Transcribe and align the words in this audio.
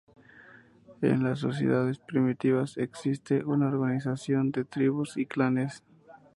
En 1.03 1.23
las 1.23 1.37
sociedades 1.37 1.99
primitivas 1.99 2.75
existe 2.77 3.45
una 3.45 3.67
organización 3.67 4.51
de 4.51 4.65
tribus 4.65 5.15
y 5.15 5.27
clanes. 5.27 5.83